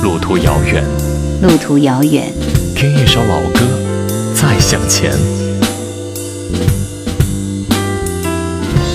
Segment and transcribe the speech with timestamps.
[0.00, 0.84] 路途遥远，
[1.42, 2.32] 路途遥远，
[2.76, 3.60] 听一首老歌，
[4.32, 5.12] 再向前。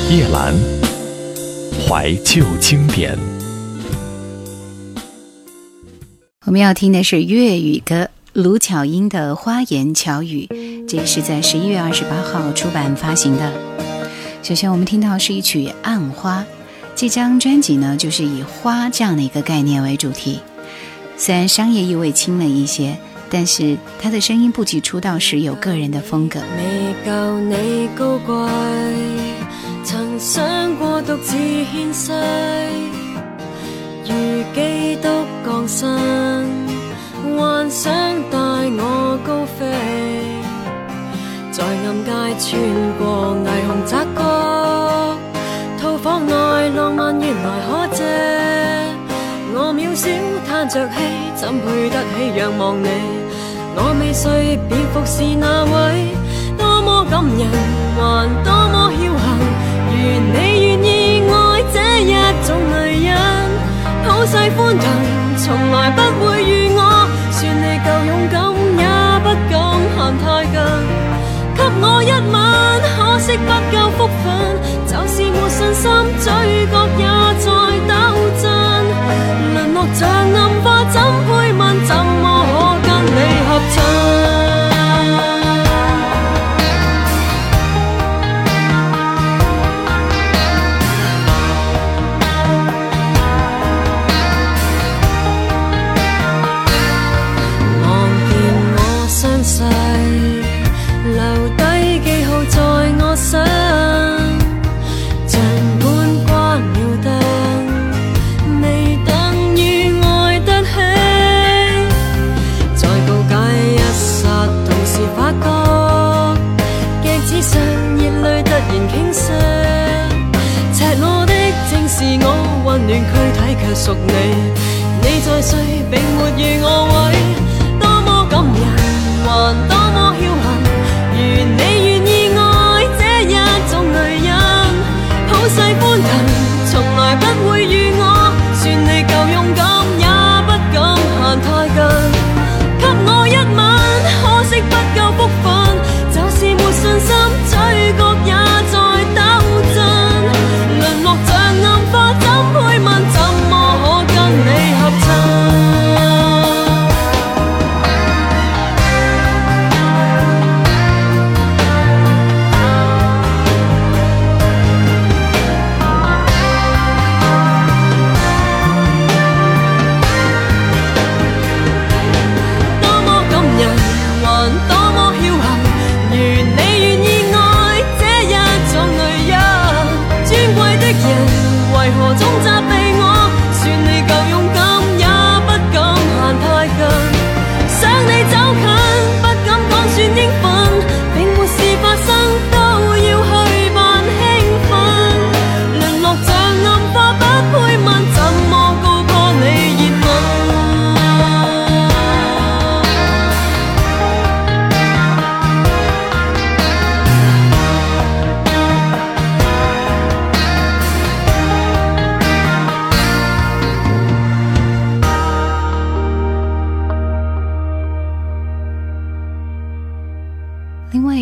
[0.09, 0.53] 叶兰，
[1.85, 3.17] 怀旧经典。
[6.45, 10.47] 我们要听的是粤语歌，卢巧音的《花言巧语》，
[10.88, 13.51] 这是在十一月二十八号出版发行的。
[14.41, 16.39] 首先，我们听到是一曲《暗花》。
[16.95, 20.39] 这张专辑呢，就是以花这样的一个概念为主题。
[21.25, 22.97] 虽然商业意味轻了一些，
[23.29, 26.37] 但是他的声音不及出道时有个人的风格。
[26.41, 28.36] 未够你高贵，
[29.86, 32.11] 曾想过独自献世，
[34.03, 34.14] 如
[34.53, 35.08] 基督
[35.45, 36.45] 降生，
[37.38, 37.94] 幻想
[38.30, 39.66] 带我高飞，
[41.53, 42.59] 在暗街穿
[43.00, 44.22] 过霓虹窄角。
[45.80, 46.33] 套房内
[46.75, 48.03] 浪漫原来可借，
[49.56, 50.09] 我渺小
[50.50, 50.95] 叹着气，
[51.36, 52.89] 怎配得起仰望你？
[53.76, 56.10] 我未睡便服侍那位，
[56.58, 57.45] 多么感人，
[57.95, 58.02] 还
[58.44, 59.26] 多么侥幸。
[59.90, 59.95] 如
[60.34, 60.38] 你
[60.73, 61.34] 愿意爱
[61.70, 62.12] 这一
[62.45, 63.14] 种女人，
[64.02, 64.86] 普世欢腾，
[65.38, 66.82] 从来不会遇我。
[67.30, 68.42] 算你够勇敢，
[68.82, 68.86] 也
[69.22, 69.54] 不敢
[69.94, 70.58] 行太近。
[71.54, 72.36] 给我一吻，
[72.98, 74.26] 可惜不够福分，
[74.90, 75.86] 就是没信心，
[76.17, 76.26] 嘴
[76.73, 77.06] 角也
[77.38, 77.48] 在
[80.95, 81.23] 暗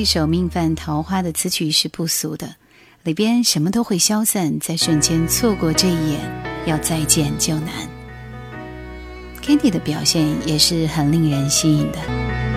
[0.05, 2.55] 首命犯桃花的词曲是不俗的，
[3.03, 6.19] 里边什么都会消散，在瞬间错过这一眼，
[6.65, 7.69] 要再见就难。
[9.43, 12.50] Candy 的表现也是很令人吸引的。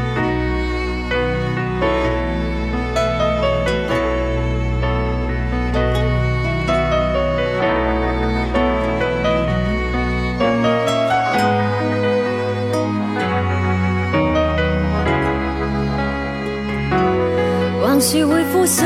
[18.15, 18.85] 是会枯死，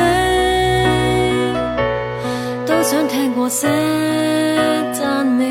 [2.66, 3.68] 都想听过些
[4.90, 5.50] 赞美，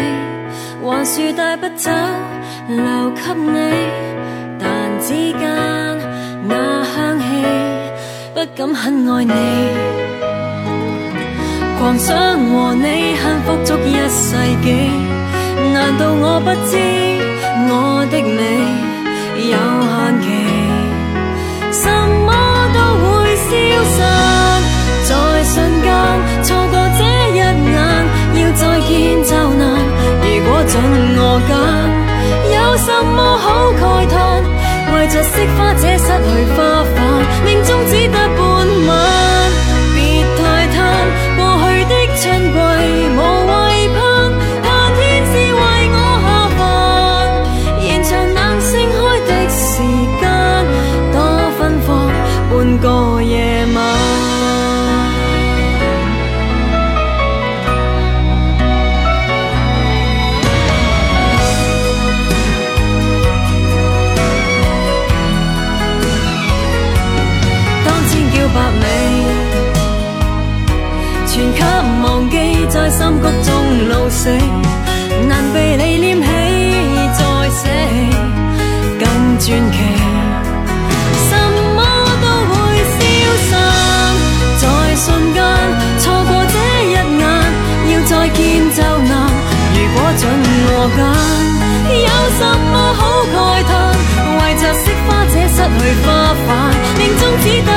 [0.84, 1.92] 还是带不走
[2.70, 3.72] 留给你，
[4.58, 4.68] 但
[5.00, 5.42] 之间
[6.48, 7.26] 那香气
[8.34, 9.34] 不敢很爱你，
[11.78, 12.18] 狂想
[12.50, 13.14] 和你
[35.09, 36.77] 着惜花这失去花。
[72.89, 74.30] 在深谷中老死，
[75.28, 76.25] 难被你念起
[77.19, 77.19] 再
[77.50, 77.68] 寫，
[78.98, 79.06] 更
[79.38, 79.78] 传奇。
[81.28, 81.36] 什
[81.75, 81.80] 么
[82.24, 82.56] 都会
[82.95, 82.98] 消
[83.50, 83.51] 散，
[84.62, 84.63] 在
[84.95, 85.38] 瞬间
[86.00, 86.56] 错过这
[86.86, 86.98] 一眼，
[87.92, 88.39] 要再见
[88.72, 89.12] 就难。
[89.75, 90.24] 如果准
[90.69, 91.00] 我揀，
[91.92, 92.10] 有
[92.40, 92.42] 什
[92.72, 93.00] 么好
[93.36, 93.36] 慨
[93.68, 93.69] 嘆？
[94.40, 96.07] 為着惜花者失去花
[96.48, 96.50] 瓣，
[96.98, 97.69] 命中只得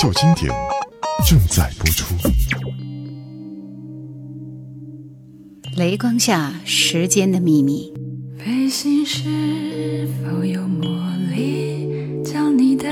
[0.00, 0.50] 旧经典
[1.28, 2.14] 正在播出。
[5.76, 7.92] 雷光下，时间的秘密。
[8.38, 10.88] 飞行是否有魔
[11.30, 11.86] 力，
[12.24, 12.88] 将你带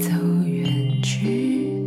[0.00, 0.08] 走
[0.46, 1.82] 远去，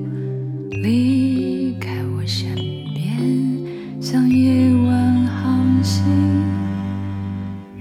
[0.70, 2.56] 离开我身
[2.94, 6.04] 边，像夜晚航行。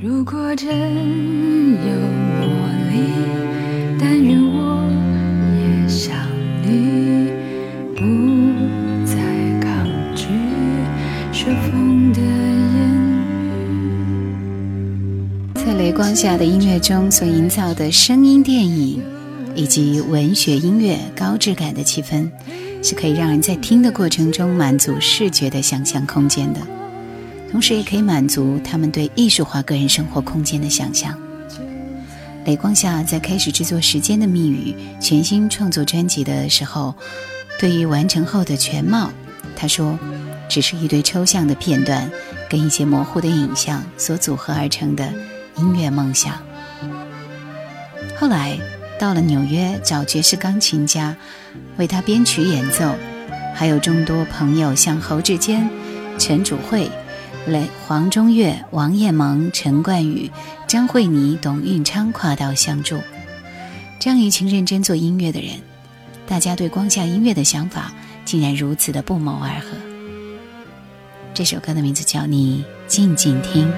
[0.01, 1.40] 如果真
[16.01, 19.05] 光下的音乐中所营造的声音电影
[19.55, 22.27] 以及文学音乐高质感的气氛，
[22.83, 26.61] 是可以让人在听的过程中满足视觉的想象空间的，
[27.53, 31.15] 同时也可以满足他们对艺术化个人生活空间的想象。
[32.47, 36.95] 雷光下在开始制作《时间的密语》全新创作专辑的时候，
[37.59, 39.11] 对于完成后的全貌，
[39.55, 39.99] 他说，
[40.49, 42.11] 只是一堆抽象的片段
[42.49, 45.13] 跟一些模糊的影像所组合而成的
[45.57, 46.35] 音乐梦想。
[48.19, 48.59] 后来
[48.99, 51.17] 到了纽约找爵士钢琴家
[51.79, 52.95] 为他编曲演奏，
[53.55, 55.69] 还有众多朋友像侯志坚、
[56.19, 56.91] 陈主慧、
[57.47, 60.31] 雷黄中岳、王彦萌、陈冠宇、
[60.67, 63.01] 张慧妮、董运昌跨道相助。
[63.99, 65.57] 这样一群认真做音乐的人，
[66.27, 67.93] 大家对光下音乐的想法
[68.25, 69.77] 竟然如此的不谋而合。
[71.33, 73.71] 这首歌的名字叫《你静静听》。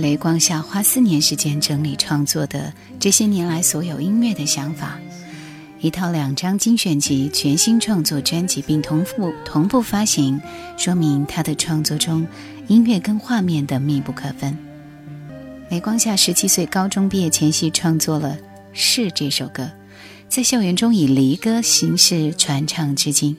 [0.00, 4.98] 雷光下花四年时间整理创作的这些年来所有音乐的想法。
[5.80, 10.40] 一套两张精选集全新创作专辑并同步同步发行
[10.76, 12.26] 说明他的创作中
[12.66, 14.56] 音乐跟画面的密不可分。
[15.68, 18.36] 雷光下十七岁高中毕业前夕创作了
[18.72, 19.70] 是这首歌
[20.28, 23.36] 在校园中以离歌形式传唱至今。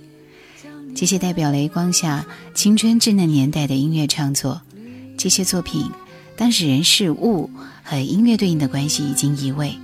[0.95, 4.61] 这些代表雷光下青春稚嫩年代的音乐创作
[5.17, 5.91] 这些作品
[6.37, 7.49] 当时人事物
[7.83, 9.77] 和音乐对应的关系已经移位，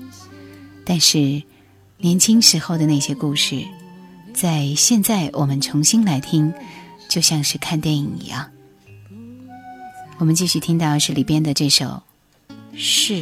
[0.85, 1.41] 但是
[1.97, 3.65] 年轻时候的那些故事，
[4.33, 6.53] 在现在我们重新来听，
[7.09, 8.49] 就像是看电影一样。
[10.19, 12.03] 我们继续听到是里边的这首
[12.75, 13.13] 《是》。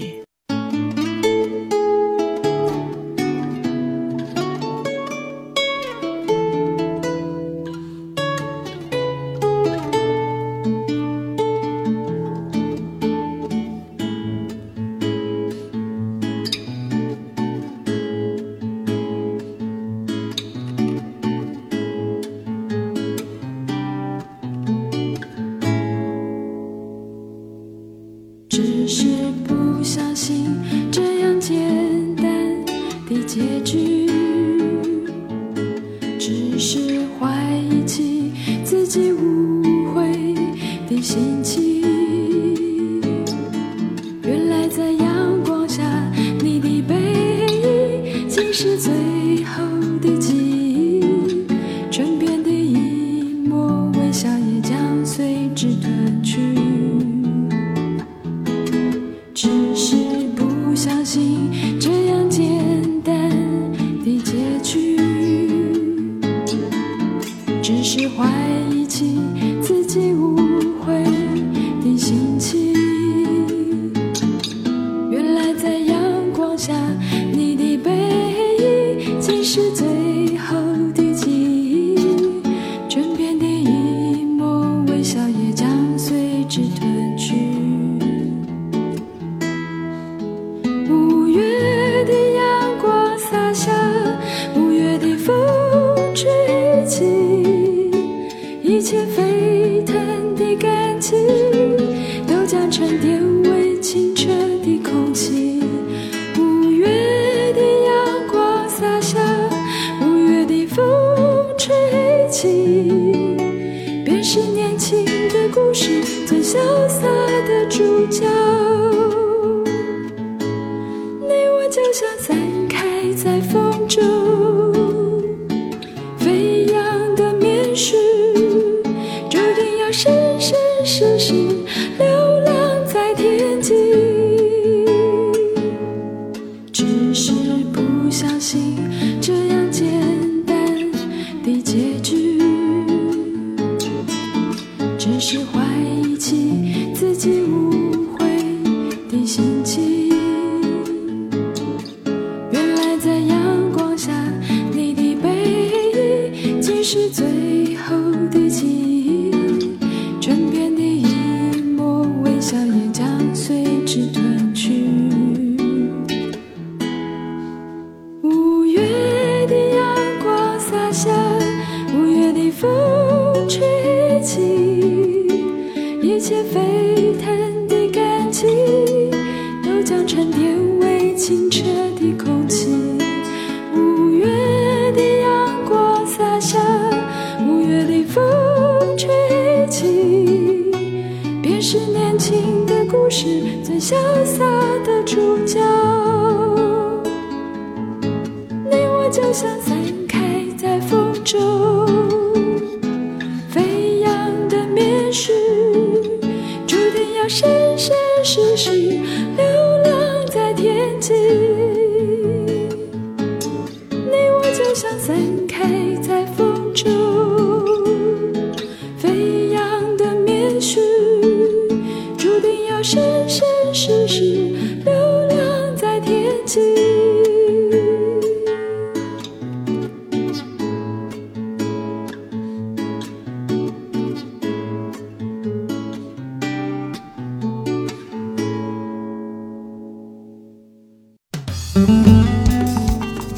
[193.64, 194.44] 最潇洒
[194.84, 195.81] 的主角。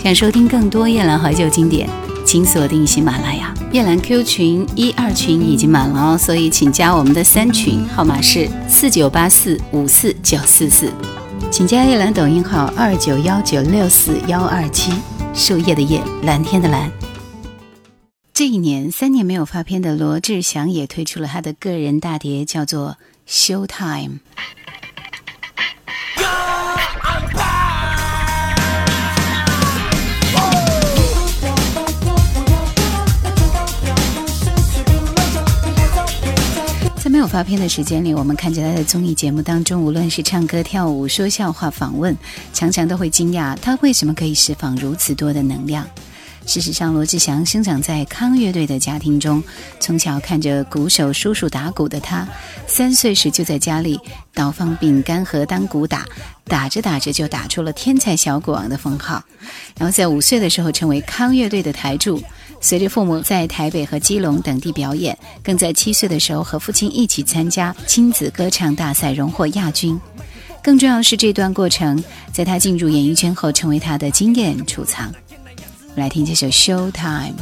[0.03, 1.89] 想收听更多夜兰怀旧经典，
[2.25, 3.53] 请锁定喜马拉雅。
[3.72, 10.91] 夜兰 Q 群一二群已经满了哦，所以请加我们的三群，号码是四九八四五四九四四。
[11.50, 14.91] 请加夜兰抖音号二九幺九六四幺二七，
[15.33, 16.91] 树叶的叶，蓝天的蓝。
[18.33, 22.98] 这一年三年没有发片的罗志祥也推出了他的个人大碟，叫做
[23.33, 24.15] 《Show Time》。
[37.27, 42.15] 发片的时间里，我们看见他在综艺节目当中，无论是唱歌、跳舞、说笑话、访问，
[42.53, 45.88] 常常都会惊讶他为什么可以释放如此多的能量。
[46.46, 49.42] 事实上，罗志祥生长在康乐队的家庭中，
[49.80, 52.27] 从小看着鼓手叔叔打鼓的他，
[52.68, 53.98] 三岁时就在家里
[54.34, 56.06] 倒放饼干盒当鼓打，
[56.44, 59.24] 打着打着就打出了天才小鼓王的封号。
[59.77, 62.22] 然后在五岁的时候成为康乐队的台柱。
[62.63, 70.00] 随着父母在台北和基隆等地表演，更在七岁的时候和父亲一起参加亲子歌唱大赛，荣获亚军。
[70.63, 72.01] 更重要是，这段过程
[72.32, 75.13] 在他进入演艺圈后，成为他的经验储藏。
[75.96, 77.36] 来听这首《Show Time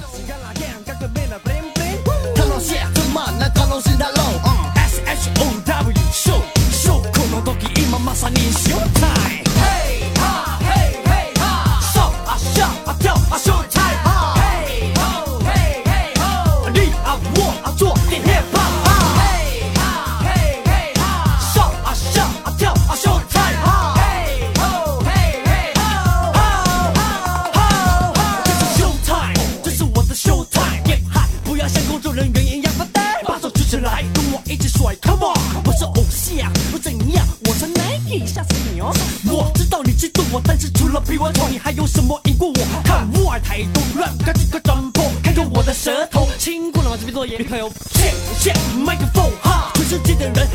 [31.61, 35.37] 要像工作人员一样发呆，把手举起来，跟我一起甩，Come on！
[35.63, 38.91] 我是偶像，不怎样，我是 Nike，吓死你哦。
[39.25, 42.55] 我知道你嫉妒我，但是除了皮我丑，你还有什么赢过我？
[42.83, 46.97] 看我爱太多乱，赶紧快转播，看看我的舌头，亲过了吗？
[46.99, 50.47] 这边作业，女朋友，切切麦克风，哈，全世界的人。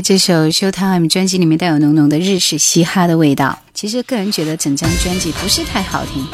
[0.00, 3.58] 这首《Showtime》专辑里面带有浓浓的日式嘻哈的味道。
[3.74, 6.26] 其实个人觉得整张专辑不是太好听，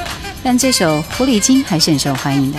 [0.42, 2.58] 但这首《狐狸精》还是很受欢迎的。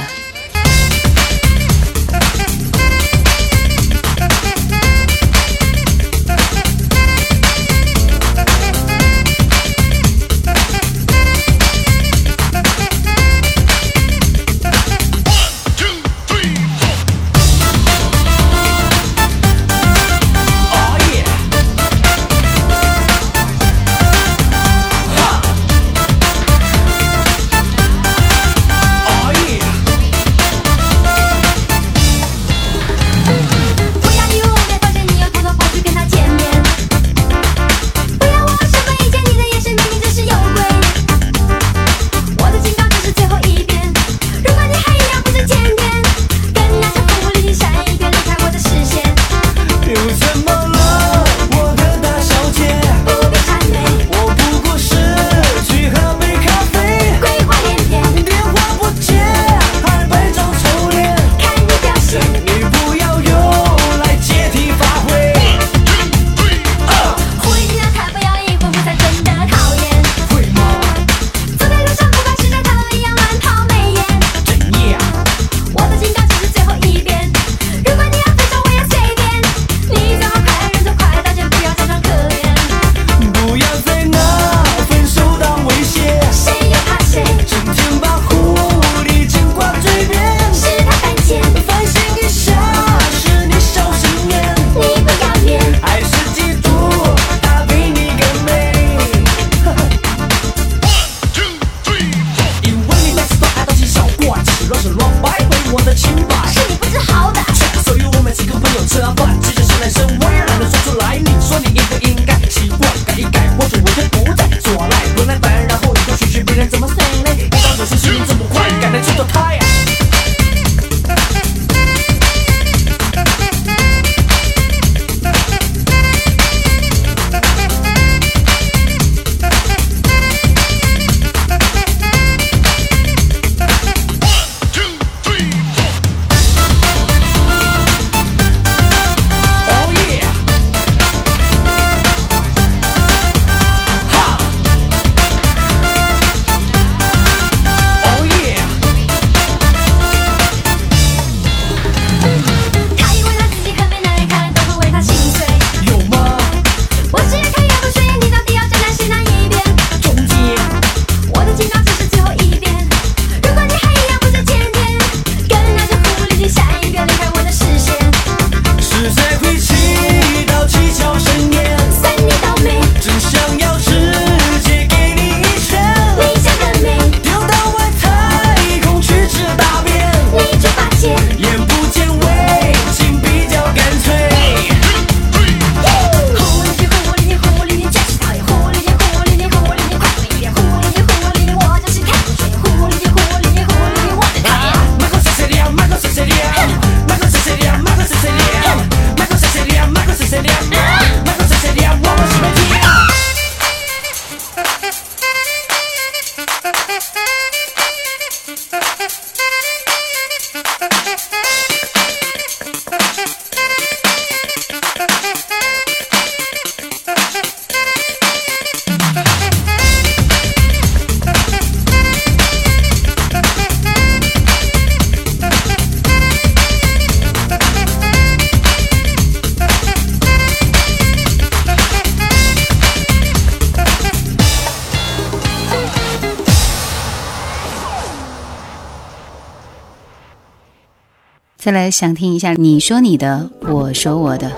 [241.66, 244.52] 再来想听一下，你说你的，我说我的。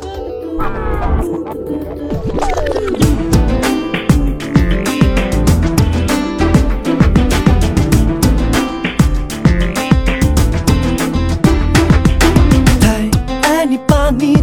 [12.81, 13.09] 太
[13.43, 13.79] 爱你，
[14.17, 14.33] 你，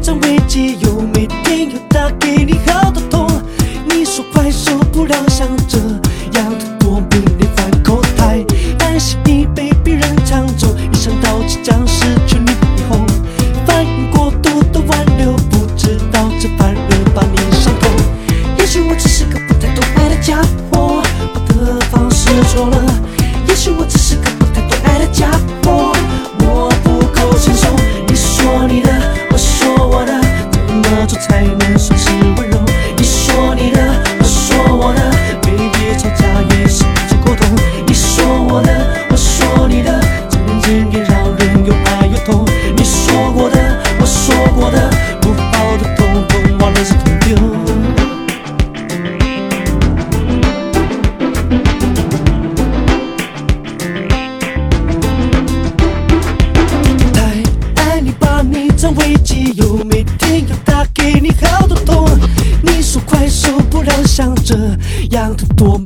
[0.81, 3.29] 有每天要打给你好多通。
[3.85, 5.77] 你说快受不了，像这
[6.40, 6.74] 样的。
[59.35, 62.07] 理由每天要打给你好多通
[62.62, 64.55] 你说快手不让想这
[65.11, 65.77] 样的多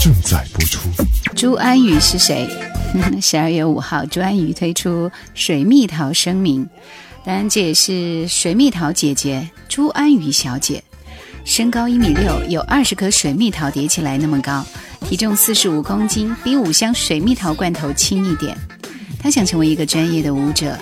[0.00, 0.88] 正在播出。
[1.34, 2.48] 朱安宇是谁？
[3.20, 6.68] 十二月五号，朱安宇推出水蜜桃声明，
[7.24, 10.82] 当然这也是水蜜桃姐姐朱安宇小姐，
[11.44, 14.64] 身高一米六，有二十颗水蜜桃叠起来那么高，
[15.00, 18.56] 体重四十五公斤，比五箱水蜜桃罐头轻一点。
[19.18, 20.78] 她想成为一个专业的舞者，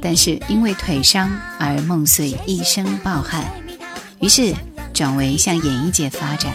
[0.00, 3.44] 但是因为腿伤而梦碎，一身抱憾，
[4.20, 4.54] 于是
[4.94, 6.54] 转为向演艺界发展。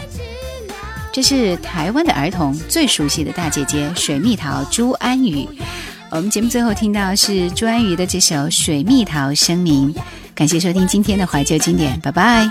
[1.12, 5.48] 这是台湾的儿童最熟悉的大姐姐水蜜桃朱安宇。
[6.10, 9.92] 我们节目最后听到是朱安宇的这首《水蜜桃声明》，
[10.34, 12.48] 感谢收听今天的怀旧经典，拜拜。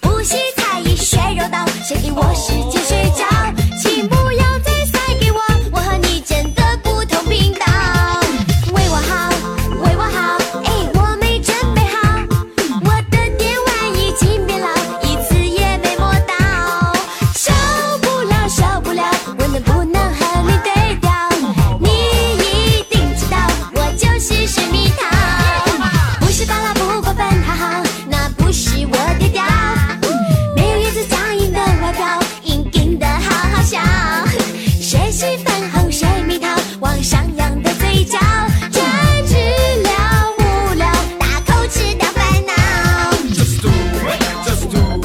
[0.00, 3.26] 不惜才艺学柔道，谁给我使劲睡觉？
[3.76, 4.27] 起舞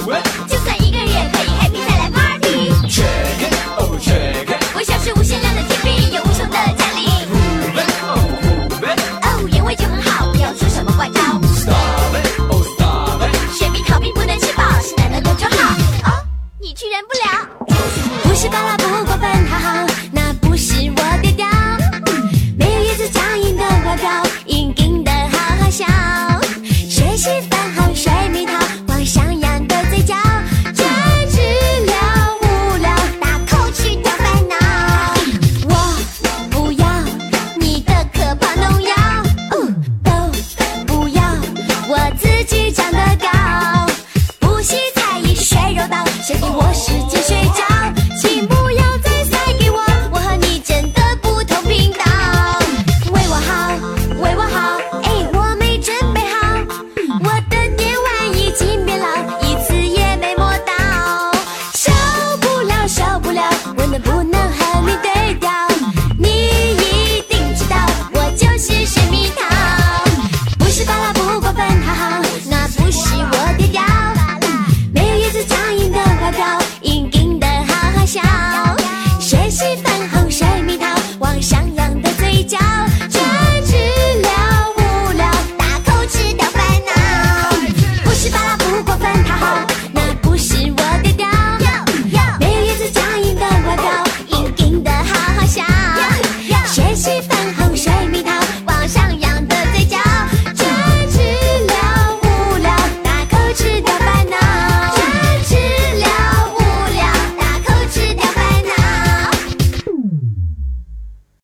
[0.05, 0.32] What?